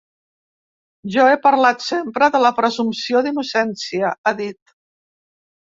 [1.15, 4.77] Jo he parlat sempre de la presumpció d’innocència, ha dit.